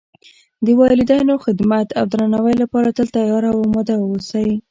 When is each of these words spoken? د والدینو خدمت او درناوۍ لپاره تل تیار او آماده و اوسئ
د 0.65 0.67
والدینو 0.79 1.33
خدمت 1.45 1.87
او 1.99 2.05
درناوۍ 2.11 2.55
لپاره 2.63 2.89
تل 2.97 3.07
تیار 3.15 3.43
او 3.51 3.55
آماده 3.67 3.95
و 3.97 4.07
اوسئ 4.11 4.51